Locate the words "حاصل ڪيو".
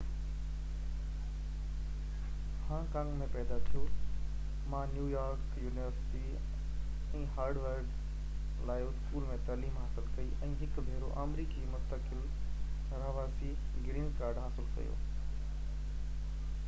14.47-14.97